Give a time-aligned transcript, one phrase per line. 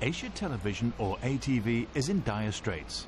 [0.00, 3.06] Asia Television, or ATV, is in dire straits.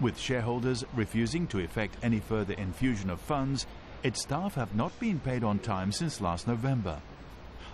[0.00, 3.66] With shareholders refusing to effect any further infusion of funds,
[4.02, 7.00] its staff have not been paid on time since last November.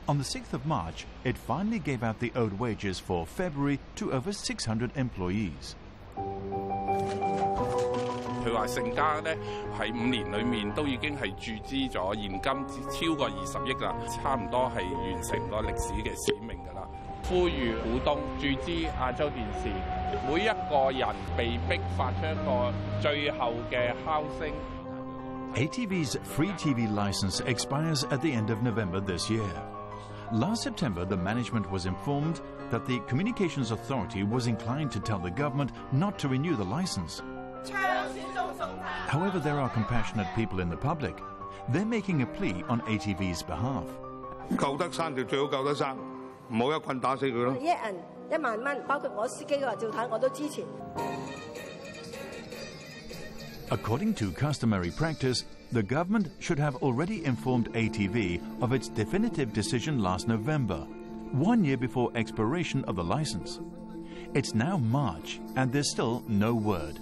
[0.09, 4.13] On the 6th of March, it finally gave out the owed wages for February to
[4.13, 5.75] over 600 employees.
[8.43, 9.36] 佢话盛家咧
[9.79, 16.43] 喺五年里面都已经系注资咗现金超过二十亿啦，差唔多系完成个历史嘅使命㗎啦。
[17.29, 19.71] 呼吁股东注资亚洲电视，
[20.27, 24.53] 每一个人被逼发出一个最后嘅敲声。
[25.54, 29.43] ATV's free TV license expires at the end of November this year.
[30.32, 35.31] Last September, the management was informed that the Communications Authority was inclined to tell the
[35.31, 37.20] government not to renew the license.
[39.09, 41.20] However, there are compassionate people in the public.
[41.69, 43.87] They're making a plea on ATV's behalf.
[44.56, 45.97] 救得生就最好救得生，
[46.51, 47.56] 唔好一棍打死佢咯。
[47.61, 47.95] 一人
[48.31, 50.65] 一万蚊，包括我司机嘅话照睇我都支持。
[53.70, 60.01] According to customary practice, the government should have already informed ATV of its definitive decision
[60.03, 60.87] last November,
[61.33, 63.61] one year before expiration of the license.
[64.34, 66.98] It's now March, and there's still no word.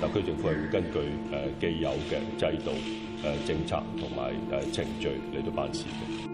[0.00, 2.70] 特区政府系会根据诶既有嘅制度、
[3.22, 6.25] 诶政策同埋诶程序嚟到办事嘅。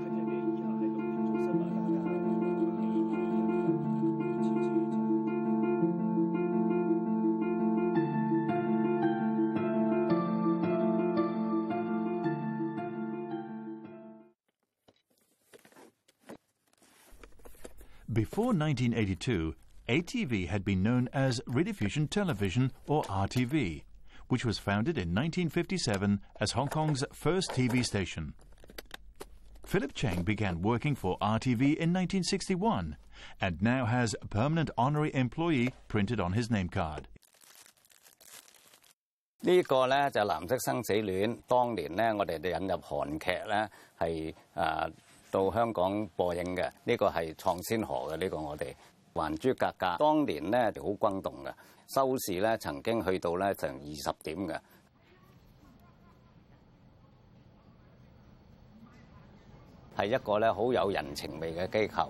[18.12, 19.54] Before 1982,
[19.88, 23.82] ATV had been known as Rediffusion Television or RTV,
[24.28, 28.34] which was founded in 1957 as Hong Kong's first TV station.
[29.64, 32.96] Philip Cheng began working for RTV in 1961
[33.40, 37.06] and now has permanent honorary employee printed on his name card.
[39.40, 44.92] 呢个咧就蓝色生死恋，当年咧我哋就引入韩剧咧系诶
[45.33, 48.65] 到香港播映嘅，呢、個係創先河嘅呢、個我哋
[49.15, 51.51] 《還珠格格》當年咧就好轟動嘅，
[51.95, 54.59] 收視咧曾經去到咧成二十點嘅。
[59.97, 62.09] 係一個咧好有人情味嘅機構，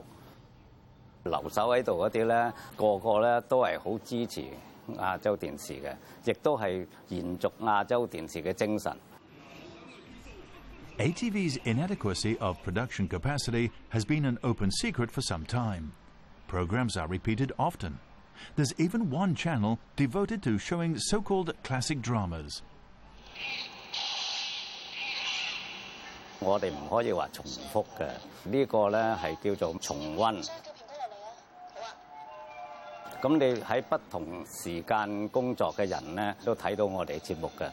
[1.24, 4.44] 留守喺度嗰啲咧，個個咧都係好支持
[4.98, 5.96] 亞洲電視嘅，
[6.30, 8.94] 亦都係延續亞洲電視嘅精神。
[11.03, 15.93] ATV's inadequacy of production capacity has been an open secret for some time.
[16.49, 17.99] Programs are repeated often.
[18.57, 22.63] There's even one channel devoted to showing so called classic dramas.
[26.41, 28.09] 我哋唔可以话重复嘅，
[28.45, 30.41] 呢个咧系叫做重温。
[33.21, 37.69] 咁你喺不同时间工作嘅人咧，都睇到我哋节目嘅。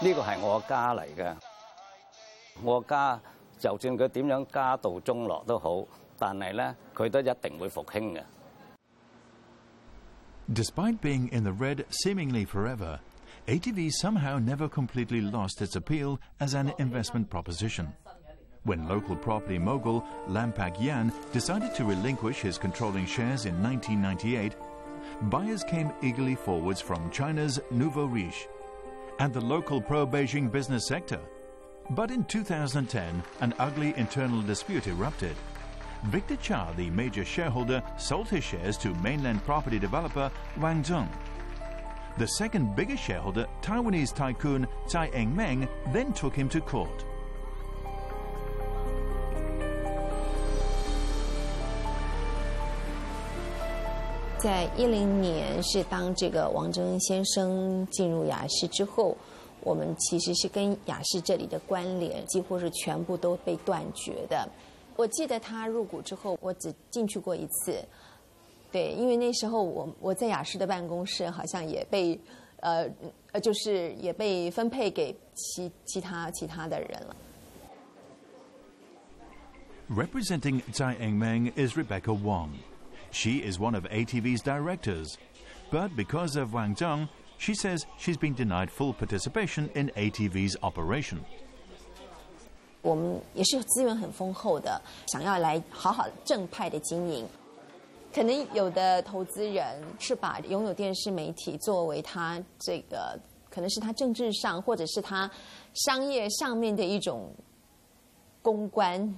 [0.00, 1.34] 呢个系我家嚟嘅，
[2.62, 3.20] 我家
[3.58, 5.84] 就算佢点样家道中落都好，
[6.18, 8.22] 但系咧佢都一定会复兴嘅。
[10.52, 13.00] Despite being in the red seemingly forever,
[13.48, 17.88] ATV somehow never completely lost its appeal as an investment proposition.
[18.64, 24.54] When local property mogul Lam Pak Yan decided to relinquish his controlling shares in 1998,
[25.30, 28.48] buyers came eagerly forwards from China's Nouveau Riche
[29.19, 31.19] and the local pro Beijing business sector.
[31.91, 35.35] But in 2010, an ugly internal dispute erupted.
[36.05, 41.09] Victor Cha, the major shareholder, sold his shares to mainland property developer Wang Zheng.
[42.17, 47.05] The second biggest shareholder, Taiwanese tycoon Tsai Eng-meng, then took him to court.
[54.41, 59.15] 在一零年是当这个王征先生进入雅士之后，
[59.61, 64.49] 我们其实是跟雅士这里的关联几乎是全部都被断绝的。
[64.95, 67.75] 我记得他入股之后，我只进去过一次，
[68.71, 72.19] 对，因为那时候我我在雅士的办公室好像也被，
[72.61, 72.89] 呃
[73.33, 77.15] 呃，就是也被分配给其其他其他的人了。
[79.87, 82.49] Representing Tsai Ing-meng is Rebecca Wong.
[83.11, 85.17] She is one of ATV's directors.
[85.71, 91.19] But because of Wang Zheng, she says she's been denied full participation in ATV's operation.
[92.81, 97.27] 我们也是资源很丰厚的，想要来好好正派的经营。
[98.13, 103.17] 可能有的投资人是把拥有电视媒体作为他这个，
[103.49, 105.29] 可能是他政治上或者是他
[105.73, 107.33] 商业上面的一种
[108.41, 109.13] 公关。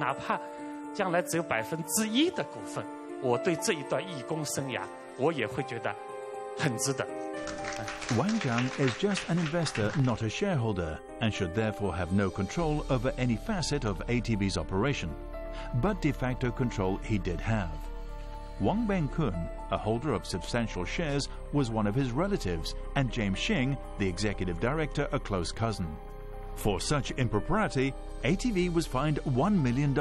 [0.00, 0.40] 哪怕
[0.94, 2.82] 将来只有百分之一的股份，
[3.22, 4.80] 我对这一段义工生涯，
[5.18, 5.94] 我也会觉得
[6.58, 7.06] 很值得。
[8.16, 13.12] Wang Zheng is just an investor, not a shareholder, and should therefore have no control over
[13.18, 15.10] any facet of ATV's operation.
[15.82, 17.68] But de facto control he did have.
[18.58, 19.34] Wang Bengkun,
[19.70, 24.60] a holder of substantial shares, was one of his relatives, and James Xing, the executive
[24.60, 25.86] director, a close cousin.
[26.56, 27.94] For such impropriety,
[28.24, 29.96] ATV was fined $1 million.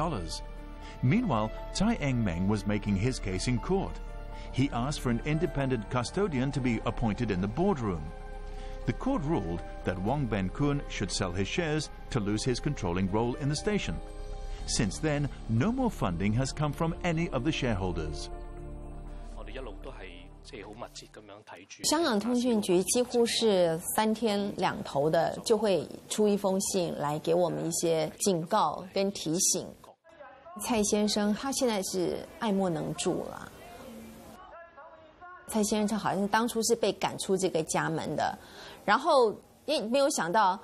[1.02, 3.98] Meanwhile, Tsai Eng-meng was making his case in court.
[4.52, 8.04] He asked for an independent custodian to be appointed in the boardroom.
[8.86, 13.36] The court ruled that Wang Ben-kun should sell his shares to lose his controlling role
[13.36, 13.96] in the station.
[14.66, 18.30] Since then, no more funding has come from any of the shareholders.
[20.44, 21.84] 我哋一路都係即係好密切咁樣睇住。
[21.84, 29.68] 香港通讯局几乎是三天两头的就会出一封信来给我们一些警告跟提醒。
[30.62, 33.52] 蔡先生他现在是爱莫能助了。
[35.48, 38.38] 蔡先生他好像当初是被赶出这个家门的，
[38.86, 39.34] 然后
[39.66, 40.60] 也没有想到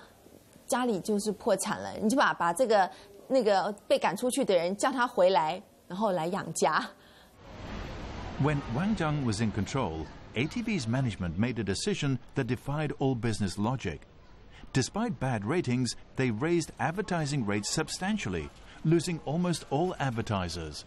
[0.67, 2.89] 家里就是破产了，你就把把这个
[3.27, 6.85] 那个被赶出去的人叫他回来，然后来养家。
[8.39, 10.05] When Wang Zheng was in control,
[10.35, 14.01] ATV's management made a decision that defied all business logic.
[14.73, 18.49] Despite bad ratings, they raised advertising rates substantially,
[18.83, 20.83] losing almost all advertisers.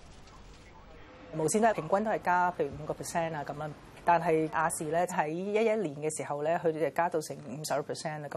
[2.95, 3.71] percent 啊咁樣，
[4.05, 8.29] 但係亞視咧喺一一年嘅時候咧，佢哋就加到成五十 percent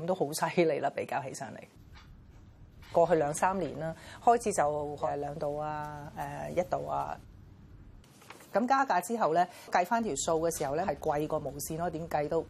[8.53, 12.45] 咁加價之後咧，計翻條數嘅時候咧，係貴過無線咯，點計都。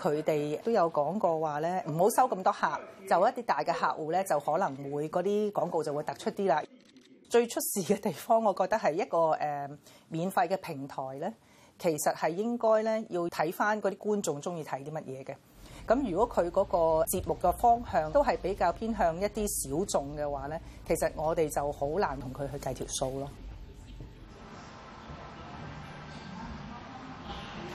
[0.00, 6.62] 佢哋都有講過話咧，唔好收咁多客，就一啲大嘅客戶咧，就可能會嗰啲廣告就會突出啲啦。
[7.28, 9.76] 最出事嘅地方，我覺得係一個誒、
[10.08, 11.32] 免費嘅平台咧，
[11.78, 15.34] 其實係應該咧要睇翻嗰啲觀眾中意睇啲乜嘢嘅。
[15.88, 16.76] 咁如果佢嗰個
[17.06, 19.46] 節目嘅方向都係比較偏向一啲
[19.78, 23.30] 小眾嘅話咧，其實我哋就好難同佢去計條數咯。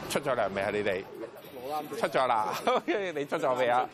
[0.10, 0.70] 出咗糧未啊？
[0.72, 1.04] 你哋
[2.00, 2.54] 出咗啦，
[2.86, 3.90] 你出咗未啊？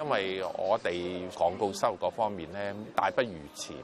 [0.00, 3.76] 因為我哋廣告收入嗰方面咧大不如前，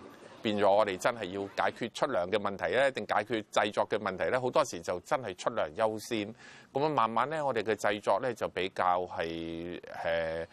[0.43, 6.29] 變咗我哋真係要解決出糧嘅問題咧，定解決製作嘅問題咧，好多時就真係出糧優先。
[6.73, 10.47] 咁樣慢慢咧，我哋嘅製作咧就比較係誒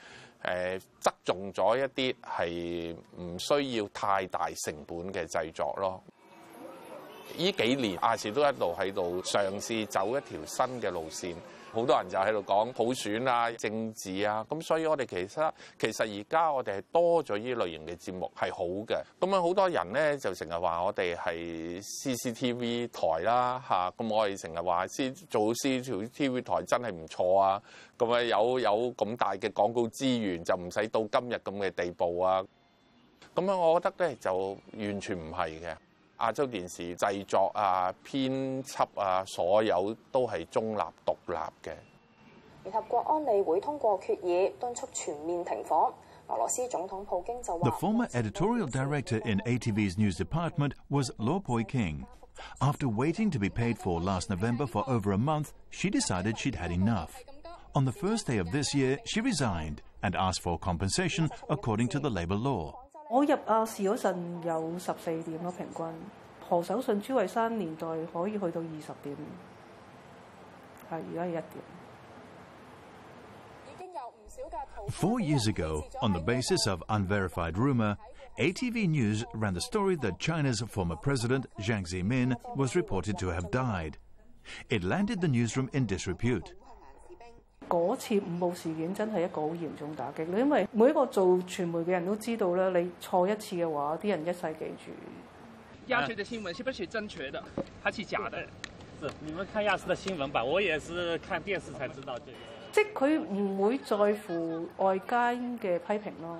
[0.43, 6.03] 誒側重咗一啲係唔需要太大成本嘅製作咯。
[7.35, 11.35] 呢幾年亞視都一路喺度嘗試走一條新嘅路線，
[11.79, 18.99] 好多人就喺度講普選啊、政治啊，咁所以我哋其實其實而家我哋係多咗呢類型嘅節目係好嘅。
[19.19, 27.61] 咁樣好多人咧就成日話我哋係 CCTV 台啦嚇，咁我哋成日話 C 做 CCTV 台真係唔錯啊，
[27.95, 32.43] 咁啊有有咁大嘅廣告資源就唔使到今日咁嘅地步啊。
[33.35, 35.75] 咁樣我覺得咧就完全唔係嘅。
[36.18, 41.74] 亚洲电视制作啊、编辑啊，所有都系中立独立嘅。
[42.64, 45.92] 联合国安理会通过决议，敦促全面停火。
[46.28, 52.06] 俄罗斯总统普京就 The 话： former editorial director in ATV's news department was Lo Poi King.
[52.60, 56.54] After waiting to be paid for last November for over a month, she decided she'd
[56.54, 57.10] had enough.
[57.74, 61.98] On the first day of this year, she resigned and asked for compensation according to
[61.98, 62.74] the labor law.
[63.10, 65.86] 我入亚视嗰阵有十四点咯，平均。
[66.48, 69.16] 何守信、朱慧珊年代可以去到二十点，
[70.90, 71.44] 系而家系一点。
[73.72, 77.96] 已经有唔少嘅逃 Four years ago, on the basis of unverified rumor,
[78.38, 83.50] ATV News ran the story that China's former president, Jiang Zemin, was reported to have
[83.50, 83.98] died.
[84.68, 86.52] It landed the newsroom in disrepute.
[87.67, 94.91] 嗰次五步事件真係一個好嚴重打擊，因為每一個做傳媒嘅人都知道咧，你錯一次嘅話，啲人一世記住。
[95.93, 97.43] 亞視的新聞是不是真確的，
[97.83, 98.39] 還是假的？
[98.99, 102.31] 是你們看亞視的新聞吧，我也是看電視才知道這個。
[102.71, 106.37] 即係佢唔會在乎外間嘅批評咯，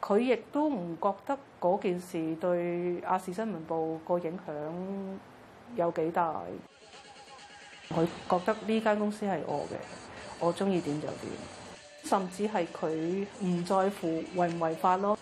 [0.00, 4.52] 佢亦都唔覺得嗰件事對亞視新聞部個影響
[5.76, 6.42] 有幾大。
[7.90, 9.76] 佢覺得呢間公司係我嘅，
[10.40, 11.16] 我中意點就點，
[12.04, 15.16] 甚至係佢唔在乎違唔違法咯。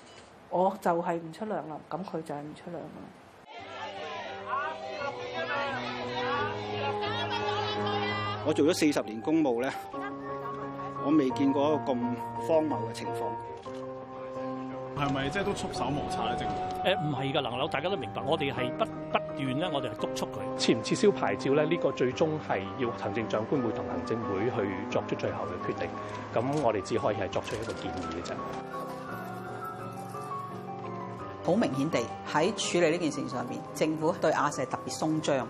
[0.51, 2.81] 我就係唔出糧啦，咁佢就係唔出糧啦。
[8.47, 9.73] 我做咗四十年公務咧，
[11.05, 11.97] 我未見過一個咁
[12.47, 13.33] 荒謬嘅情況。
[14.97, 16.37] 係咪即係都束手無策咧？
[16.37, 16.49] 政
[16.97, 18.85] 誒唔係㗎，嗱，大家都明白，我哋係不。
[19.37, 21.65] 斷咧，我哋係督促佢撤唔撤銷牌照咧？
[21.65, 25.89] 呢、呢個最終係要行政長官會同行政會去作出最後嘅決定。
[26.35, 28.35] 咁我哋只可以係作出一個建議嘅啫。
[31.45, 35.47] 好明顯地喺處理呢件事上面，政府對亞視特別鬆張。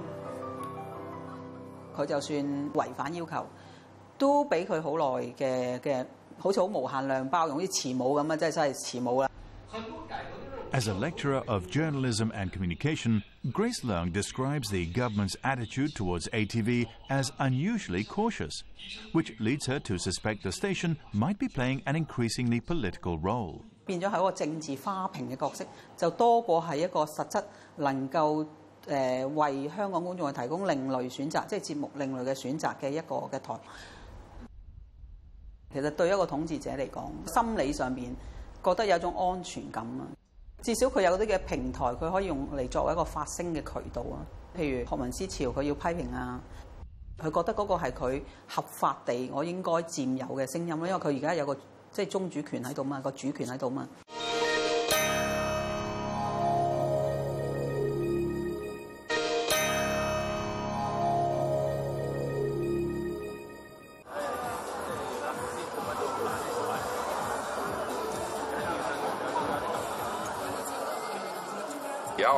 [1.96, 2.38] 佢就算
[2.74, 3.46] 違反要求，
[4.18, 6.04] 都俾佢好耐嘅嘅，
[6.38, 8.36] 好似好無限量包容，好似慈母咁啊！
[8.36, 9.25] 真係真係慈母啦。
[10.73, 17.29] As a lecturer of journalism and communication, Grace Leung describes the government's attitude towards ATV as
[17.39, 18.63] unusually cautious,
[19.11, 23.63] which leads her to suspect the station might be playing an increasingly political role.
[23.85, 25.65] 变咗系一个政治花瓶嘅角色，
[25.97, 27.43] 就多过系一个实质
[27.77, 28.47] 能够诶、
[28.87, 33.53] 呃、为香港观众去提供另类选择，即系节目另类嘅选择嘅一个嘅台。
[35.73, 38.11] 其实对一个统治者嚟讲，心理上边
[38.65, 40.07] 覺得有一種安全感啊。
[40.61, 44.21] 至少佢有啲嘅平台，佢可以用嚟作為一個發聲嘅渠道啊。
[44.55, 46.39] 譬如學民思潮，佢要批評啊，
[47.17, 50.87] 佢覺得嗰個係佢合法地我應該佔有嘅聲音咯。
[50.87, 51.55] 因為佢而家有個
[51.91, 53.87] 即係宗主權喺度嘛，個主權喺度嘛。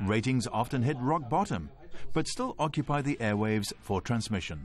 [0.00, 1.68] Ratings often hit rock bottom,
[2.12, 4.58] but still occupy the airwaves for transmission.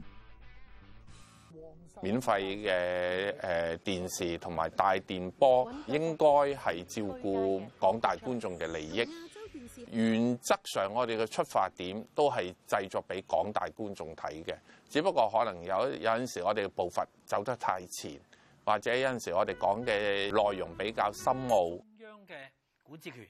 [2.02, 9.08] 免費嘅誒電視同埋大電波應該係照顧廣大觀眾嘅利益。
[9.90, 14.54] 原則上，我哋嘅出發點都係製作俾廣大觀眾睇嘅，
[14.88, 18.12] 只不過可能有有陣時我哋嘅步伐走得太前，
[18.64, 21.78] 或者有陣時我哋講嘅內容比較深奧。
[21.78, 22.34] 中央嘅
[22.84, 23.26] 管治權。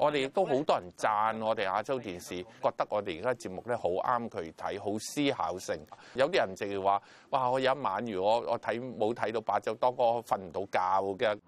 [0.00, 5.76] 我哋亦都好多人赞我哋亚洲电视，觉得我哋而家节目咧好啱佢睇，好思考性。
[6.14, 7.50] 有啲人净系话：哇！
[7.50, 11.38] 我有一晚如果我睇冇睇到八周当歌，瞓唔到觉嘅。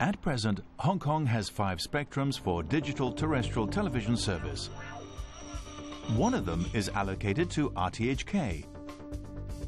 [0.00, 4.70] At present, Hong Kong has five spectrums for digital terrestrial television service.
[6.16, 8.64] One of them is allocated to RTHK.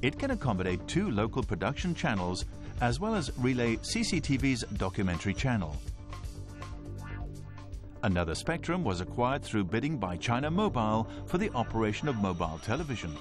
[0.02, 2.44] It can accommodate two local production channels
[2.80, 5.74] as well as relay CCTV's documentary channel.
[8.05, 13.11] Another spectrum was acquired through bidding by China Mobile for the operation of mobile television.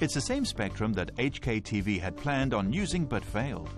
[0.00, 3.70] It's the same spectrum that HKTV had planned on using but failed.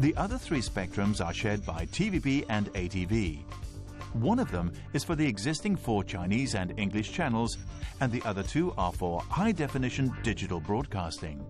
[0.00, 3.42] The other three spectrums are shared by TVB and ATV.
[4.12, 7.56] One of them is for the existing four Chinese and English channels,
[8.02, 11.42] and the other two are for high definition digital broadcasting.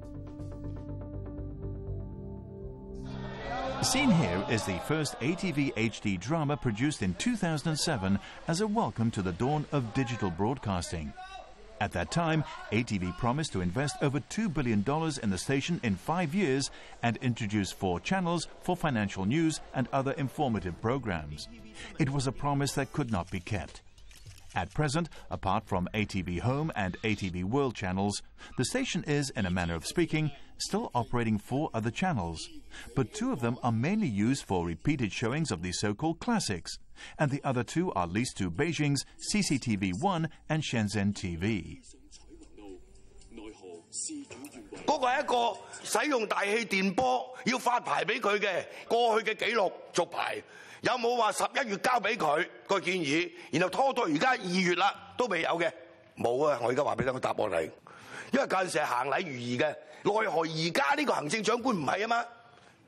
[3.82, 9.22] Seen here is the first ATV HD drama produced in 2007 as a welcome to
[9.22, 11.12] the dawn of digital broadcasting.
[11.80, 14.84] At that time, ATV promised to invest over $2 billion
[15.22, 16.70] in the station in five years
[17.02, 21.48] and introduce four channels for financial news and other informative programs.
[21.98, 23.82] It was a promise that could not be kept.
[24.54, 28.22] At present, apart from ATV Home and ATV World channels,
[28.56, 30.30] the station is, in a manner of speaking,
[30.61, 32.47] still operating four other channels.
[32.95, 36.77] But two of them are mainly used for repeated showings of the so called classics,
[37.17, 41.79] and the other two are leased to Beijing's CCTV 1 and Shenzhen TV.
[44.85, 50.41] 嗰个系一个使用大气电波要发牌俾佢嘅过去嘅记录续牌，
[50.81, 55.71] 有冇话十一月交俾佢个建议，然后拖到而家二月啦都未有嘅？
[56.15, 56.59] 冇啊！
[56.61, 57.71] 我而家话俾你个答案你，
[58.32, 59.66] 因為嗰陣時係行禮如儀嘅，
[60.04, 62.24] 奈何而家呢個行政長官唔係啊嘛？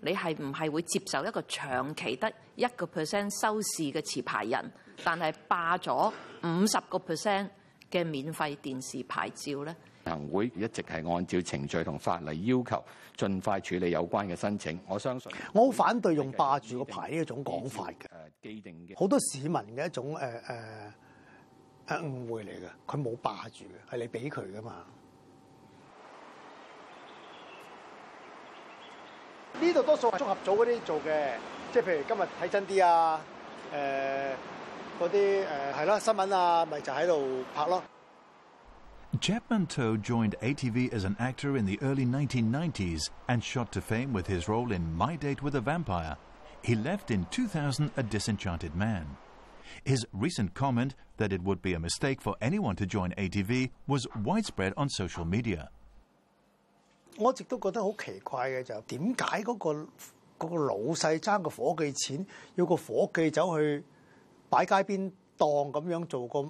[0.00, 4.72] 你係唔係會接受一個長期得一個 percent 收視嘅持牌人，
[5.04, 7.48] 但係霸咗五十個 percent
[7.90, 9.74] 嘅免費電視牌照咧？
[10.04, 12.84] 行會一直係按照程序同法例要求，
[13.16, 14.78] 盡快處理有關嘅申請。
[14.86, 18.06] 我相信我好反對用霸住個牌呢一種講法嘅，
[18.42, 20.32] 既定嘅好多市民嘅一種誒誒
[21.86, 24.84] 誒誤會嚟嘅，佢冇霸住嘅，係你俾佢噶嘛。
[29.60, 31.30] 呢度多數係綜合組嗰啲做嘅，
[31.72, 33.20] 即係譬如今日睇真啲啊，
[33.72, 37.82] 誒嗰啲誒係啦新聞啊，咪就喺度拍咯。
[39.20, 44.26] Chapman To joined ATV as an actor in the early 1990s and shot to fame with
[44.26, 46.16] his role in My Date with a Vampire.
[46.62, 49.16] He left in 2000 a disenchanted man.
[49.84, 54.06] His recent comment that it would be a mistake for anyone to join ATV was
[54.24, 55.70] widespread on social media.
[57.18, 59.70] 我一直都覺得好奇怪嘅就點解嗰個
[60.38, 63.82] 嗰個老細爭個伙計錢，要個伙計走去
[64.50, 66.40] 擺街邊檔咁樣做個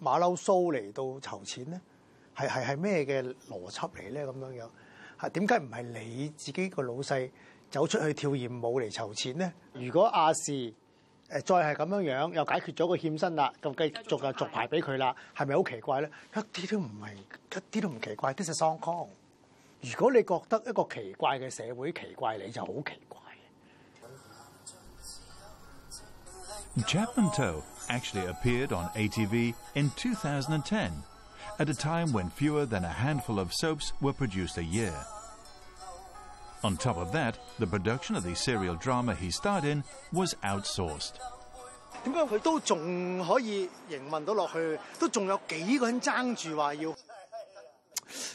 [0.00, 1.80] 馬騮鬚嚟到籌錢咧？
[2.36, 4.26] 係係係咩嘅邏輯嚟咧？
[4.26, 4.68] 咁樣樣
[5.18, 7.30] 係點解唔係你自己個老細
[7.70, 9.52] 走出去跳豔舞嚟籌錢咧？
[9.74, 10.72] 如果亞視誒
[11.28, 16.10] 再係咁樣樣，又解決咗個欠薪啦，咁繼續就續牌俾佢啦，係咪好奇怪咧？
[16.34, 19.08] 一啲都唔係，一啲都唔奇怪，This is Hong Kong。
[19.82, 23.20] 如果你覺得一個奇怪嘅社會奇怪，你就好奇怪。
[26.86, 30.90] Chapman To actually appeared on ATV in 2010
[31.58, 34.94] at a time when fewer than a handful of soaps were produced a year.
[36.62, 41.14] On top of that, the production of the serial drama he starred in was outsourced.
[42.04, 44.78] 點解佢都仲可以營運到落去？
[44.98, 46.94] 都仲有幾個人爭住話要。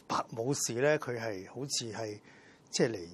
[0.07, 0.99] 白武士咧？
[0.99, 2.19] 佢係好似係
[2.71, 3.09] 即係嚟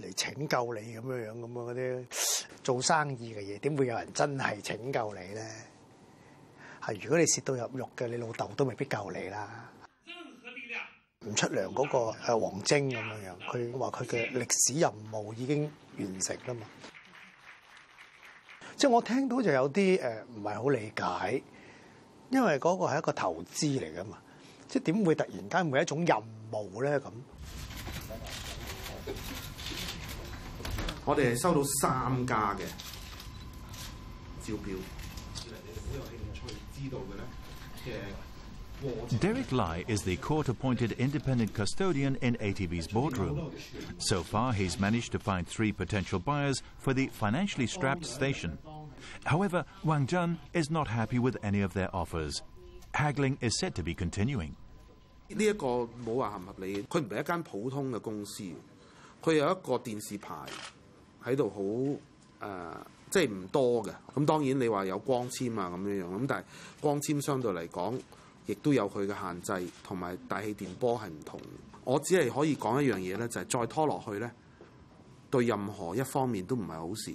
[0.00, 2.06] 嚟拯救你咁樣樣咁樣嗰啲
[2.62, 5.44] 做生意嘅嘢，點會有人真係拯救你咧？
[6.80, 9.70] 係如果你蝕到入肉嘅，你老豆都未必救你啦。
[11.26, 11.98] 唔出糧嗰個
[12.32, 16.66] 誒王晶咁樣樣，佢話佢嘅歷史任務已經完成啦嘛。
[18.76, 21.42] 即係我聽到就有啲誒唔係好理解，
[22.30, 24.22] 因為嗰個係一個投資嚟噶嘛，
[24.70, 26.16] 即系点会突然间会一种任
[26.50, 27.10] 务咧咁？
[31.04, 32.62] 我哋系收到三家嘅
[34.42, 34.76] 招标，
[39.20, 43.52] Derek Lai is the court appointed independent custodian in ATV's boardroom.
[43.98, 48.58] So far, he's managed to find three potential buyers for the financially strapped station.
[49.24, 52.42] However, Wang Zhen is not happy with any of their offers.
[52.94, 54.56] Haggling is said to be continuing.
[55.35, 55.67] 呢一個
[56.05, 58.43] 冇話合唔合理，佢唔係一間普通嘅公司，
[59.21, 60.33] 佢有一個電視牌
[61.23, 62.73] 喺度好誒，
[63.09, 63.91] 即係唔多嘅。
[64.15, 66.45] 咁當然你話有光纖啊咁樣樣，咁但係
[66.81, 67.99] 光纖相對嚟講，
[68.47, 71.39] 亦都有佢嘅限制，同埋大氣電波係唔同。
[71.83, 74.31] 我只係可以講一樣嘢咧，就係、再拖落去咧，
[75.29, 77.13] 對任何一方面都唔係好事。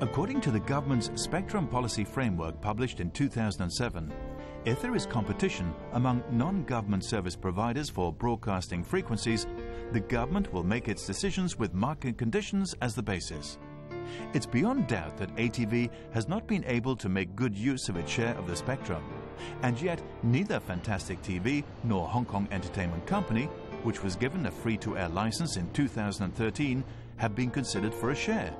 [0.00, 4.10] According to the government's spectrum policy framework published in 2007,
[4.64, 9.46] if there is competition among non government service providers for broadcasting frequencies,
[9.92, 13.58] the government will make its decisions with market conditions as the basis.
[14.32, 18.10] It's beyond doubt that ATV has not been able to make good use of its
[18.10, 19.02] share of the spectrum.
[19.62, 23.46] And yet, neither Fantastic TV nor Hong Kong Entertainment Company,
[23.82, 26.84] which was given a free to air license in 2013,
[27.16, 28.54] have been considered for a share.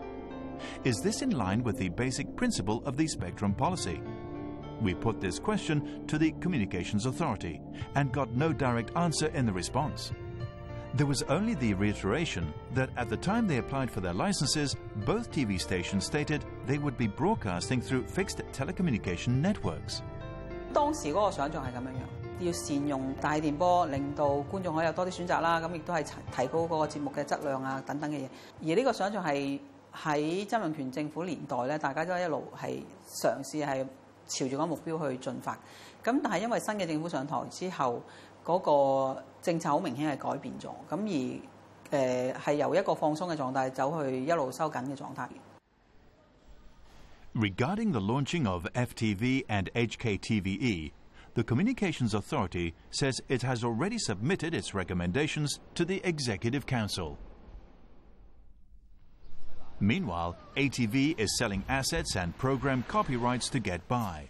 [0.84, 4.00] Is this in line with the basic principle of the spectrum policy?
[4.81, 7.59] We put this question to the Communications Authority
[7.95, 10.11] and got no direct answer in the response.
[10.95, 14.75] There was only the reiteration that at the time they applied for their licenses,
[15.05, 20.01] both TV stations stated they would be broadcasting through fixed telecommunication networks.
[20.73, 25.59] 当时嗰个想像系咁样样，要善用大气电波，令到观众可以有多啲选择啦。
[25.59, 28.27] 咁亦都系提高嗰个节目嘅质量啊等等嘅嘢。
[28.61, 29.59] 而呢个想像系
[29.95, 32.81] 喺曾荫权政府年代咧，大家都一路系
[33.23, 33.85] 尝试系
[34.27, 35.55] 朝住嗰个目标去进发。
[36.03, 38.01] 咁但系因为新嘅政府上台之后，
[38.45, 40.69] 嗰、个政策好明显系改变咗。
[40.89, 41.41] 咁
[41.91, 45.27] 而诶系、由一个放松嘅状态走去一路收紧嘅状态。
[47.33, 50.91] Regarding the launching of FTV and HKTVE,
[51.35, 57.17] the Communications Authority says it has already submitted its recommendations to the Executive Council.
[59.82, 64.28] Meanwhile, ATV is selling assets and program copyrights to get by.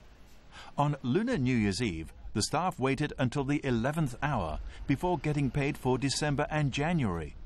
[0.78, 5.76] On Lunar New Year's Eve, the staff waited until the 11th hour before getting paid
[5.76, 7.36] for December and January.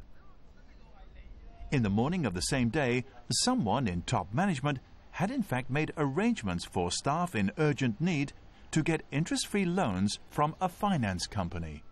[1.73, 4.79] In the morning of the same day, someone in top management
[5.11, 8.33] had in fact made arrangements for staff in urgent need
[8.71, 11.83] to get interest free loans from a finance company.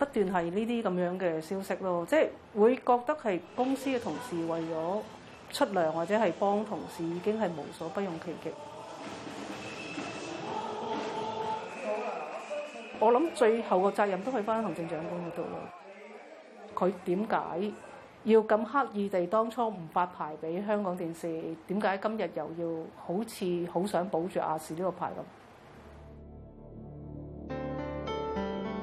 [0.00, 5.00] 不斷係呢啲咁樣嘅消息咯，即係會覺得係公司嘅同事為咗
[5.50, 8.54] 出糧或者係幫同事已經係無所不用其極。
[12.98, 15.58] 我諗最後個責任都係翻行政長官嗰度咯。
[16.74, 17.72] 佢點解
[18.24, 21.54] 要咁刻意地當初唔發牌俾香港電視？
[21.66, 25.39] 點解今日又要好似好想保住亞視呢個牌咁？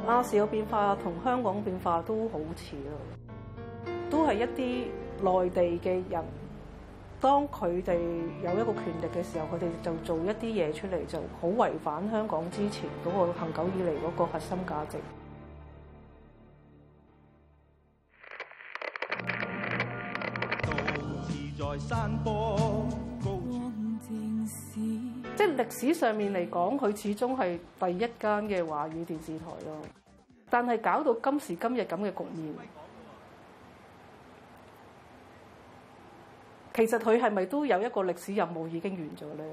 [0.07, 6.23] 亞視嘅變化同香港變化都好似咯，都係一啲內地嘅人。
[7.19, 7.97] 當佢哋
[8.43, 14.97] 有一個權力嘅時候，佢哋就做一啲嘢出嚟，就好違反香港之前嗰個恆久以嚟嗰個核心價值。
[25.36, 29.82] 即係歷史上面嚟講，佢始終係第一間嘅華語電視台咯。
[30.50, 32.54] 但係搞到今時今日咁嘅局面。
[36.74, 39.44] 其實佢係咪都有一個歷史任務已經完咗咧？